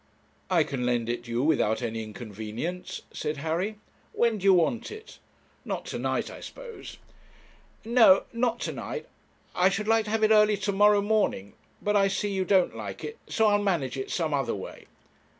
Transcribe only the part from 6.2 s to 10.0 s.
I suppose?' 'No not to night I should